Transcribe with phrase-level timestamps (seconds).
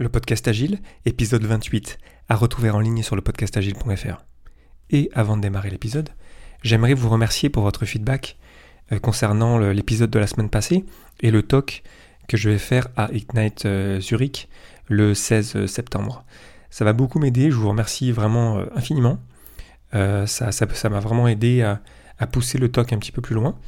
[0.00, 1.98] Le podcast Agile, épisode 28,
[2.28, 4.24] à retrouver en ligne sur le podcastagile.fr.
[4.90, 6.10] Et avant de démarrer l'épisode,
[6.62, 8.38] j'aimerais vous remercier pour votre feedback
[8.92, 10.84] euh, concernant l'épisode de la semaine passée
[11.18, 11.82] et le talk
[12.28, 14.48] que je vais faire à Ignite euh, Zurich
[14.86, 16.24] le 16 septembre.
[16.70, 19.18] Ça va beaucoup m'aider, je vous remercie vraiment euh, infiniment.
[19.92, 23.58] ça m'a vraiment aidé à, pousser le talk un petit peu plus loin.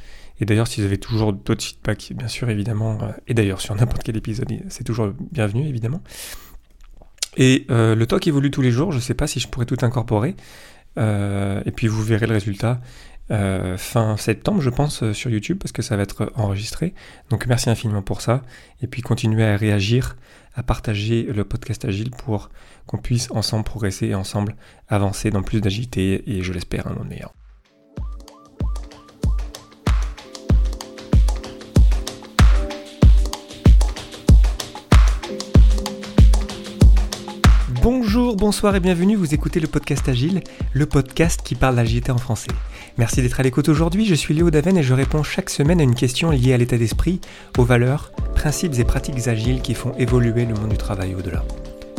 [0.41, 3.75] Et d'ailleurs, si vous avez toujours d'autres feedbacks, bien sûr, évidemment, euh, et d'ailleurs sur
[3.75, 6.01] n'importe quel épisode, c'est toujours bienvenu, évidemment.
[7.37, 9.67] Et euh, le talk évolue tous les jours, je ne sais pas si je pourrais
[9.67, 10.35] tout incorporer.
[10.97, 12.81] Euh, et puis vous verrez le résultat
[13.77, 16.93] fin septembre, je pense, sur YouTube, parce que ça va être enregistré.
[17.29, 18.41] Donc merci infiniment pour ça.
[18.81, 20.17] Et puis continuez à réagir,
[20.53, 22.49] à partager le podcast Agile pour
[22.87, 24.57] qu'on puisse ensemble progresser et ensemble
[24.89, 27.31] avancer dans plus d'agilité et je l'espère un monde meilleur.
[38.13, 40.41] Bonjour, bonsoir et bienvenue, vous écoutez le podcast Agile,
[40.73, 42.51] le podcast qui parle d'agilité en français.
[42.97, 45.83] Merci d'être à l'écoute aujourd'hui, je suis Léo Daven et je réponds chaque semaine à
[45.83, 47.21] une question liée à l'état d'esprit,
[47.57, 51.45] aux valeurs, principes et pratiques agiles qui font évoluer le monde du travail au-delà.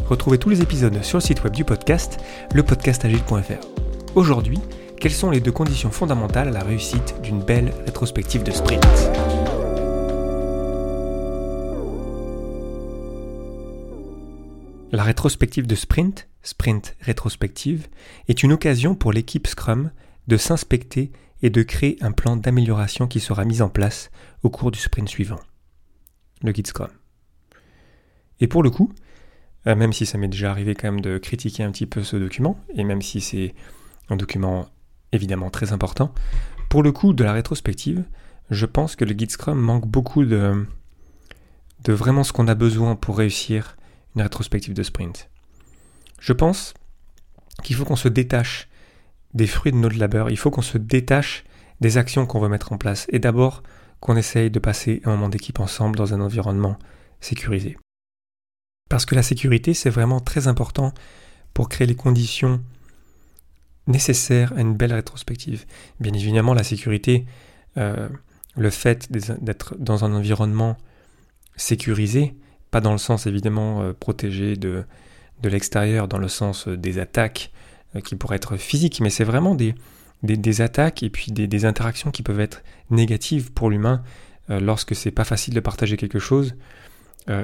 [0.06, 2.18] Retrouvez tous les épisodes sur le site web du podcast,
[2.52, 3.66] lepodcastagile.fr.
[4.14, 4.58] Aujourd'hui,
[5.00, 8.84] quelles sont les deux conditions fondamentales à la réussite d'une belle rétrospective de sprint?
[14.94, 17.88] La rétrospective de sprint, sprint rétrospective,
[18.28, 19.90] est une occasion pour l'équipe Scrum
[20.28, 24.10] de s'inspecter et de créer un plan d'amélioration qui sera mis en place
[24.42, 25.40] au cours du sprint suivant.
[26.42, 26.90] Le guide Scrum.
[28.40, 28.92] Et pour le coup,
[29.66, 32.16] euh, même si ça m'est déjà arrivé quand même de critiquer un petit peu ce
[32.16, 33.54] document, et même si c'est
[34.10, 34.68] un document
[35.12, 36.12] évidemment très important,
[36.68, 38.04] pour le coup de la rétrospective,
[38.50, 40.66] je pense que le guide Scrum manque beaucoup de,
[41.84, 43.78] de vraiment ce qu'on a besoin pour réussir
[44.14, 45.28] une rétrospective de sprint.
[46.20, 46.74] Je pense
[47.62, 48.68] qu'il faut qu'on se détache
[49.34, 51.44] des fruits de notre labeur, il faut qu'on se détache
[51.80, 53.62] des actions qu'on veut mettre en place et d'abord
[54.00, 56.78] qu'on essaye de passer un moment d'équipe ensemble dans un environnement
[57.20, 57.78] sécurisé.
[58.90, 60.92] Parce que la sécurité, c'est vraiment très important
[61.54, 62.62] pour créer les conditions
[63.86, 65.64] nécessaires à une belle rétrospective.
[66.00, 67.26] Bien évidemment, la sécurité,
[67.78, 68.08] euh,
[68.56, 70.76] le fait d'être dans un environnement
[71.56, 72.34] sécurisé,
[72.72, 74.84] pas dans le sens évidemment euh, protégé de,
[75.44, 77.52] l'extérieur, dans le sens euh, des attaques
[77.94, 79.74] euh, qui pourraient être physiques, mais c'est vraiment des,
[80.22, 84.02] des, attaques et puis des, interactions qui peuvent être négatives pour l'humain
[84.48, 86.56] lorsque c'est pas facile de partager quelque chose.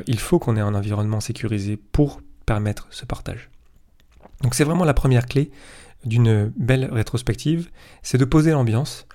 [0.06, 3.50] il faut qu'on ait un environnement sécurisé pour permettre ce partage.
[4.42, 5.50] Donc c'est vraiment la première clé
[6.04, 7.70] d'une belle rétrospective,
[8.02, 9.06] c'est de poser l'ambiance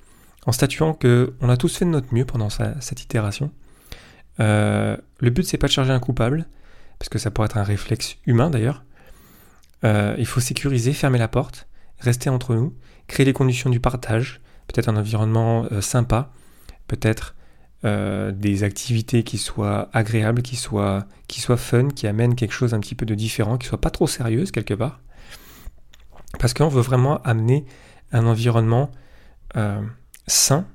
[0.46, 3.52] en statuant que on a tous fait de notre mieux pendant cette itération
[4.40, 6.46] euh, le but, c'est pas de charger un coupable,
[7.00, 8.84] parce que ça pourrait être un réflexe humain d'ailleurs.
[9.84, 11.68] Euh, il faut sécuriser, fermer la porte,
[12.00, 12.74] rester entre nous,
[13.08, 16.32] créer les conditions du partage, peut-être un environnement euh, sympa,
[16.88, 17.36] peut-être
[17.86, 22.80] des activités qui soient agréables, qui soient, qui soient fun, qui amènent quelque chose un
[22.80, 25.02] petit peu de différent, qui soient pas trop sérieuses quelque part.
[26.40, 27.66] Parce qu'on veut vraiment amener
[28.14, 28.90] un environnement
[30.28, 30.66] sain,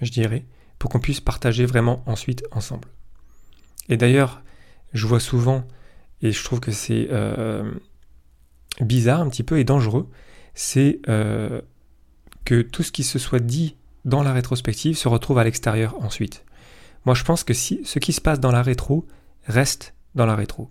[0.00, 0.46] je dirais,
[0.80, 2.88] pour qu'on puisse partager vraiment ensuite ensemble.
[3.90, 4.42] Et d'ailleurs,
[4.94, 5.68] je vois souvent,
[6.22, 7.70] et je trouve que c'est euh,
[8.80, 10.08] bizarre un petit peu et dangereux,
[10.54, 11.60] c'est euh,
[12.46, 13.76] que tout ce qui se soit dit
[14.06, 16.44] dans la rétrospective se retrouve à l'extérieur ensuite.
[17.04, 19.06] Moi, je pense que si ce qui se passe dans la rétro
[19.46, 20.70] reste dans la rétro.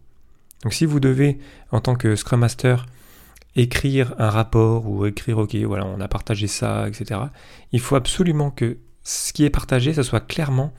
[0.64, 1.38] Donc si vous devez,
[1.72, 2.88] en tant que Scrum Master,
[3.56, 7.22] écrire un rapport ou écrire, ok, voilà, on a partagé ça, etc.,
[7.72, 10.74] il faut absolument que ce qui est partagé, ça soit clairement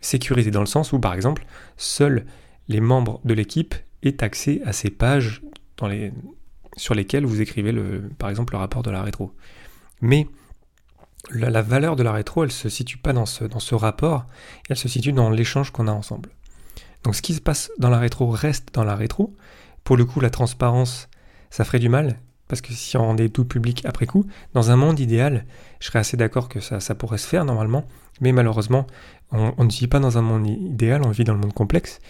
[0.00, 1.44] sécurisé dans le sens où, par exemple,
[1.76, 2.24] seuls
[2.68, 5.42] les membres de l'équipe aient accès à ces pages
[6.76, 9.34] sur lesquelles vous écrivez, le, par exemple, le rapport de la rétro.
[10.00, 10.26] Mais
[11.30, 14.26] la, valeur de la rétro, elle ne se situe pas ce, dans ce rapport,
[14.68, 16.30] elle se situe dans l'échange qu'on a ensemble.
[17.04, 19.34] Donc ce qui se passe dans la rétro reste dans la rétro.
[19.84, 21.08] Pour le coup, la transparence,
[21.50, 24.76] ça ferait du mal, parce que si on rendait tout public après coup, dans un
[24.76, 25.46] monde idéal,
[25.78, 27.86] je serais assez d'accord que ça, ça, pourrait se faire normalement,
[28.20, 28.88] mais malheureusement,
[29.30, 32.00] on, ne vit pas dans un monde idéal, on vit dans le monde complexe.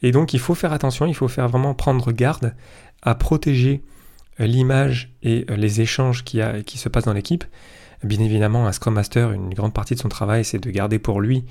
[0.00, 2.54] Et donc il faut faire attention, il faut faire vraiment prendre garde
[3.02, 3.82] à protéger
[4.40, 7.44] euh, l'image et euh, les échanges qui, a, qui se passent dans l'équipe.
[8.02, 11.20] Bien évidemment, un Scrum Master, une grande partie de son travail, c'est de garder pour
[11.20, 11.44] lui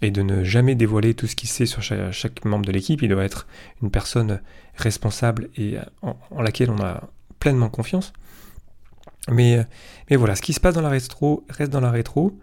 [0.00, 3.02] et de ne jamais dévoiler tout ce qu'il sait sur chaque, membre de l'équipe.
[3.02, 3.46] Il doit être
[3.82, 4.40] une personne
[4.74, 8.12] responsable et euh, en laquelle on a pleinement confiance.
[9.30, 9.66] Mais,
[10.08, 12.38] mais voilà, ce qui se passe dans la rétro reste dans la rétro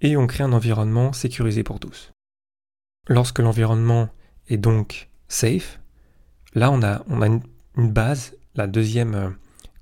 [0.00, 2.12] et on crée un environnement sécurisé pour tous.
[3.08, 4.08] Lorsque l'environnement
[4.48, 5.80] est donc safe,
[6.54, 7.42] là, on a, on a une,
[7.76, 8.36] base.
[8.56, 9.30] La deuxième euh,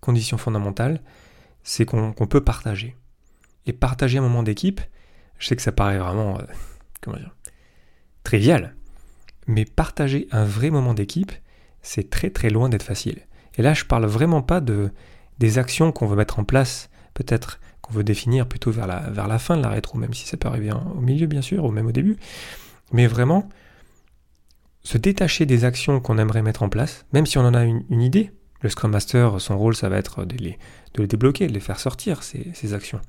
[0.00, 1.00] condition fondamentale,
[1.62, 2.96] c'est qu'on peut partager.
[3.66, 4.80] Et partager un moment d'équipe,
[5.38, 6.42] je sais que ça paraît vraiment, euh,
[7.00, 7.34] comment dire,
[8.24, 8.76] trivial.
[9.46, 11.32] Mais partager un vrai moment d'équipe,
[11.82, 13.26] c'est très très loin d'être facile.
[13.58, 14.90] Et là, je parle vraiment pas de
[15.38, 19.56] des actions qu'on veut mettre en place, peut-être qu'on veut définir plutôt vers la, fin
[19.56, 21.92] de la rétro, même si ça peut arriver au milieu bien sûr, ou même au
[21.92, 22.16] début.
[22.92, 23.48] Mais vraiment,
[24.82, 28.02] se détacher des actions qu'on aimerait mettre en place, même si on en a une,
[28.02, 28.32] idée.
[28.60, 30.58] Le Scrum Master, son rôle, ça va être de les,
[31.06, 33.00] débloquer, de les faire sortir, ces actions.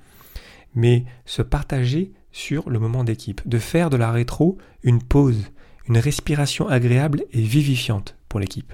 [0.76, 5.46] Mais se partager sur le moment d'équipe, de faire de la rétro une pause,
[5.88, 8.74] une respiration agréable et vivifiante pour l'équipe,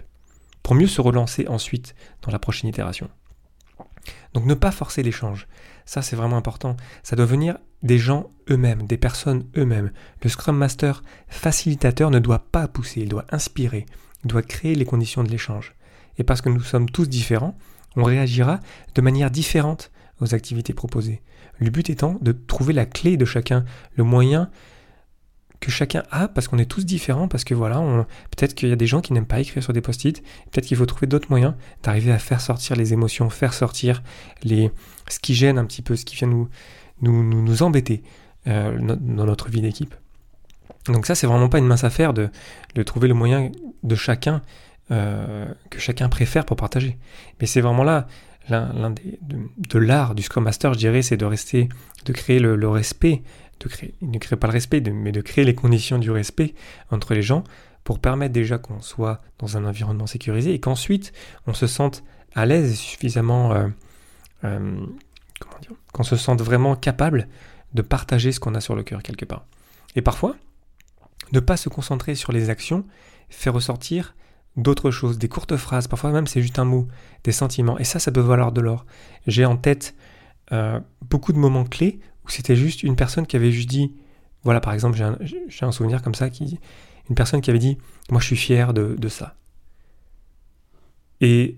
[0.65, 3.07] pour mieux se relancer ensuite dans la prochaine itération.
[4.33, 5.47] Donc ne pas forcer l'échange,
[5.85, 9.91] ça c'est vraiment important, ça doit venir des gens eux-mêmes, des personnes eux-mêmes.
[10.23, 13.85] Le Scrum Master facilitateur ne doit pas pousser, il doit inspirer,
[14.23, 15.75] il doit créer les conditions de l'échange.
[16.17, 17.55] Et parce que nous sommes tous différents,
[17.95, 18.59] on réagira
[18.95, 21.21] de manière différente aux activités proposées.
[21.59, 24.49] Le but étant de trouver la clé de chacun, le moyen
[25.59, 27.79] que chacun a parce qu'on est tous différents, parce que voilà,
[28.35, 30.21] peut-être qu'il y a des gens qui n'aiment pas écrire sur des post-it,
[30.51, 31.53] peut-être qu'il faut trouver d'autres moyens
[31.83, 34.03] d'arriver à faire sortir les émotions, faire sortir
[34.43, 34.71] les,
[35.09, 36.49] ce qui gêne un petit peu, ce qui vient nous,
[37.01, 38.03] nous, nous, embêter
[38.47, 39.95] euh, dans notre vie d'équipe.
[40.87, 42.29] Donc ça, c'est vraiment pas une mince affaire de,
[42.75, 43.51] de trouver le moyen
[43.83, 44.41] de chacun,
[44.91, 46.97] euh, que chacun préfère pour partager.
[47.41, 48.07] Mais c'est vraiment là,
[48.49, 51.69] l'un des, de, l'art du Scrum Master, je dirais, c'est de rester,
[52.05, 53.23] de créer le respect
[53.59, 56.53] de créer, ne crée pas le respect, mais de créer les conditions du respect
[56.91, 57.43] entre les gens
[57.83, 61.13] pour permettre déjà qu'on soit dans un environnement sécurisé et qu'ensuite
[61.47, 62.03] on se sente
[62.33, 63.67] à l'aise et suffisamment, euh,
[64.43, 64.85] euh,
[65.39, 67.27] comment dire, qu'on se sente vraiment capable
[67.73, 69.45] de partager ce qu'on a sur le cœur quelque part.
[69.95, 70.35] Et parfois,
[71.31, 72.85] ne pas se concentrer sur les actions
[73.29, 74.15] fait ressortir
[74.57, 76.87] d'autres choses, des courtes phrases, parfois même c'est juste un mot,
[77.23, 78.85] des sentiments, et ça, ça peut valoir de l'or.
[79.27, 79.95] J'ai en tête
[80.51, 83.93] euh, beaucoup de moments clés c'était juste une personne qui avait juste dit,
[84.43, 86.59] voilà par exemple j'ai un, souvenir comme ça, qui,
[87.09, 87.77] une personne qui avait dit,
[88.09, 89.35] moi je suis fier de, ça.
[91.21, 91.57] Et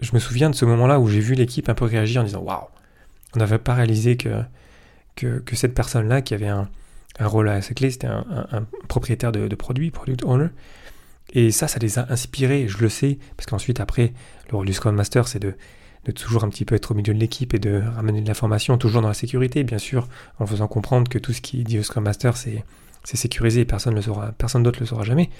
[0.00, 2.42] je me souviens de ce moment-là où j'ai vu l'équipe un peu réagir en disant,
[2.42, 2.66] waouh,
[3.34, 4.42] on n'avait pas réalisé que,
[5.16, 6.68] que, cette personne-là qui avait un,
[7.20, 10.48] rôle assez clé, c'était un, propriétaire de, de produit, product owner.
[11.32, 14.12] Et ça, ça les a inspirés, je le sais, parce qu'ensuite, après,
[14.50, 15.54] le rôle du Scrum Master, c'est de,
[16.04, 18.76] de toujours un petit peu être au milieu de l'équipe et de ramener de l'information,
[18.78, 20.08] toujours dans la sécurité, bien sûr,
[20.38, 22.64] en faisant comprendre que tout ce qui dit au Scrum Master, c'est,
[23.04, 25.30] sécurisé et personne, le saura, personne d'autre le saura jamais.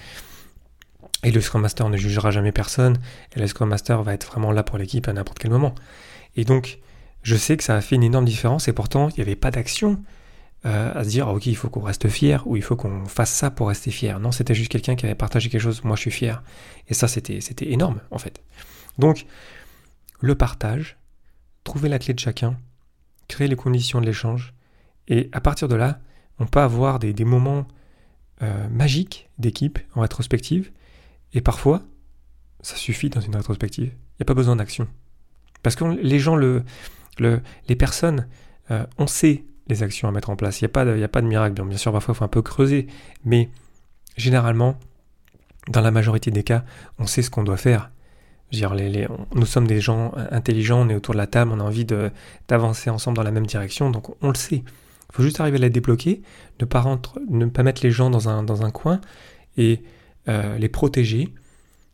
[1.23, 2.97] Et le Scrum Master ne jugera jamais personne,
[3.35, 5.73] et le Scrum Master va être vraiment là pour l'équipe à n'importe quel moment.
[6.35, 6.79] Et donc,
[7.23, 9.51] je sais que ça a fait une énorme différence, et pourtant, il n'y avait pas
[9.51, 10.01] d'action
[10.65, 13.31] euh, à se dire, ok, il faut qu'on reste fier, ou il faut qu'on fasse
[13.31, 14.19] ça pour rester fier.
[14.19, 16.41] Non, c'était juste quelqu'un qui avait partagé quelque chose, moi je suis fier.
[16.87, 18.41] Et ça, c'était énorme, en fait.
[18.97, 19.25] Donc,
[20.25, 20.97] le partage,
[21.63, 22.57] trouver la clé de chacun,
[23.27, 24.53] créer les conditions de l'échange,
[25.07, 25.99] et à partir de là,
[26.39, 27.67] on peut avoir des, moments
[28.41, 30.71] euh, magiques d'équipe en rétrospective,
[31.33, 31.83] et parfois,
[32.61, 33.91] ça suffit dans une rétrospective.
[33.93, 34.87] Il n'y a pas besoin d'action.
[35.61, 36.63] Parce que les gens, le,
[37.19, 38.27] les personnes,
[38.71, 40.61] euh, on sait les actions à mettre en place.
[40.61, 41.61] Il n'y a pas de miracle.
[41.63, 42.87] Bien sûr, parfois, il faut un peu creuser,
[43.23, 43.49] mais
[44.17, 44.79] généralement,
[45.67, 46.63] dans la majorité des cas,
[46.97, 47.91] on sait ce qu'on doit faire
[48.51, 51.85] nous sommes des gens intelligents, on est autour de la table, on a envie
[52.47, 54.63] d'avancer ensemble dans la même direction, donc on, le sait.
[54.65, 56.21] Il faut juste arriver à la débloquer,
[56.59, 59.01] ne pas, ne pas mettre les gens dans un, dans un coin
[59.57, 59.81] et
[60.27, 61.33] euh, les protéger,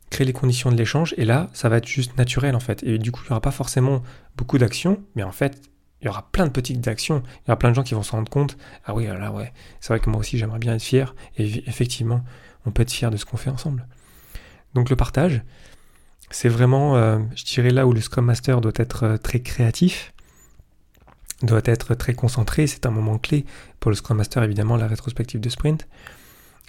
[0.09, 2.83] créer les conditions de l'échange, et là, ça va être juste naturel en fait.
[2.83, 4.01] Et du coup, il n'y aura pas forcément
[4.37, 5.61] beaucoup d'actions, mais en fait,
[6.01, 7.21] il y aura plein de petites actions.
[7.25, 9.53] Il y aura plein de gens qui vont se rendre compte, ah oui, là, ouais,
[9.79, 12.23] c'est vrai que moi aussi, j'aimerais bien être fier, et effectivement,
[12.65, 13.87] on peut être fier de ce qu'on fait ensemble.
[14.73, 15.43] Donc le partage,
[16.31, 20.13] c'est vraiment, euh, je dirais, là où le Scrum Master doit être euh, très créatif,
[21.43, 22.67] doit être très concentré.
[22.67, 23.45] C'est un moment clé
[23.79, 25.87] pour le Scrum Master, évidemment, la rétrospective de sprint.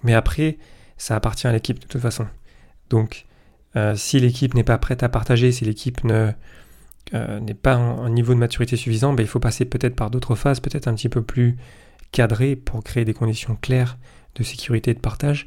[0.02, 0.58] Mais après,
[0.96, 2.26] ça appartient à l'équipe de toute façon.
[2.90, 3.26] Donc,
[3.76, 6.32] euh, si l'équipe n'est pas prête à partager, si l'équipe ne
[7.12, 10.60] n'est pas en, niveau de maturité suffisant, ben, il faut passer peut-être par d'autres phases,
[10.60, 11.58] peut-être un petit peu plus
[12.10, 13.98] cadrées pour créer des conditions claires
[14.36, 15.46] de sécurité et de partage.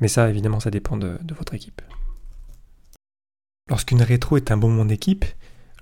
[0.00, 1.80] Mais ça, évidemment, ça dépend de votre équipe.
[3.68, 5.24] Lorsqu'une rétro est un bon moment d'équipe,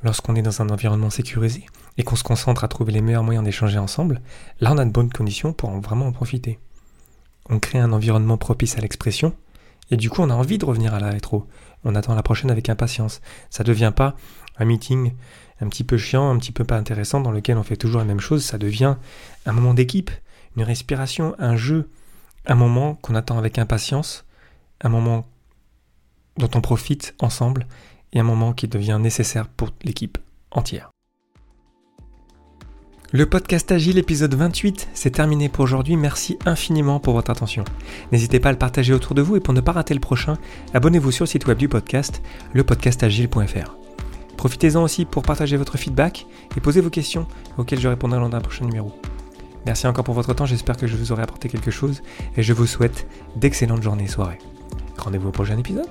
[0.03, 1.67] lorsqu'on est dans un environnement sécurisé
[1.99, 4.23] et qu'on se concentre à trouver les meilleurs moyens d'échanger ensemble,
[4.61, 6.59] là on a de bonnes conditions pour vraiment en profiter.
[7.50, 9.35] On crée un environnement propice à l'expression
[9.91, 11.47] et du coup on a envie de revenir à la rétro.
[11.85, 13.21] On attend la prochaine avec impatience.
[13.50, 14.17] Ça ne devient pas
[14.57, 15.12] un meeting
[15.61, 18.07] un petit peu chiant, un petit peu pas intéressant dans lequel on fait toujours la
[18.07, 18.97] même chose, ça devient
[19.45, 20.11] un moment d'équipe,
[20.57, 21.91] une respiration, un jeu,
[22.47, 24.25] un moment qu'on attend avec impatience,
[24.81, 25.26] un moment
[26.37, 27.67] dont on profite ensemble
[28.12, 30.19] et un moment qui devient nécessaire pour l'équipe
[30.50, 30.91] entière.
[33.12, 35.97] Le podcast Agile épisode 28, c'est terminé pour aujourd'hui.
[35.97, 37.64] Merci infiniment pour votre attention.
[38.11, 40.37] N'hésitez pas à le partager autour de vous et pour ne pas rater le prochain,
[40.73, 42.23] abonnez-vous sur le site web du podcast,
[42.55, 43.76] lepodcastagile.fr.
[44.37, 46.26] Profitez-en aussi pour partager votre feedback
[46.57, 48.93] et poser vos questions auxquelles je répondrai lors d'un prochain numéro.
[49.64, 52.03] Merci encore pour votre temps, j'espère que je vous aurai apporté quelque chose
[52.37, 54.38] et je vous souhaite d'excellentes journées et soirées.
[54.99, 55.87] Rendez-vous au prochain épisode.